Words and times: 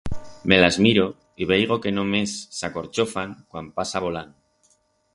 Me 0.45 0.57
las 0.57 0.79
miro 0.85 1.03
y 1.35 1.45
veigo 1.51 1.77
que 1.85 1.93
només 1.99 2.35
s'acorchofan 2.61 3.39
cuan 3.53 3.73
pasa 3.81 4.07
voland. 4.09 4.79